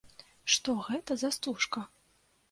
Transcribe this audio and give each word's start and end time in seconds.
Што 0.53 0.73
гэта 0.87 1.17
за 1.23 1.29
стужка? 1.35 1.83